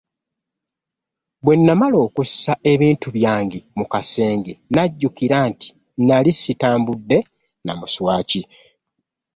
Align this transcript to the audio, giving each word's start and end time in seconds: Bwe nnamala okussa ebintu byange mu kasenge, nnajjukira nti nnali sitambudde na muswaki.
Bwe 1.43 1.53
nnamala 1.59 1.97
okussa 2.05 2.53
ebintu 2.73 3.07
byange 3.17 3.59
mu 3.77 3.85
kasenge, 3.91 4.53
nnajjukira 4.57 5.37
nti 5.49 5.67
nnali 6.01 6.31
sitambudde 6.41 7.17
na 7.65 7.73
muswaki. 7.79 8.41